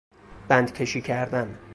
بندکشی 0.49 1.01
کردن 1.01 1.57